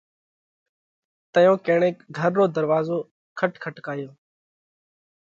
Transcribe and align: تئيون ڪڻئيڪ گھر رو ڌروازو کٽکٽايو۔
تئيون 1.33 1.57
ڪڻئيڪ 1.67 1.95
گھر 2.17 2.31
رو 2.37 2.45
ڌروازو 2.55 2.97
کٽکٽايو۔ 3.39 4.09